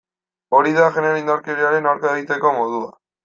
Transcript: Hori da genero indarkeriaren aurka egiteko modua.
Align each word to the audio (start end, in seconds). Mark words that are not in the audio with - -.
Hori 0.59 0.71
da 0.77 0.87
genero 0.95 1.19
indarkeriaren 1.19 1.91
aurka 1.91 2.15
egiteko 2.17 2.57
modua. 2.59 2.91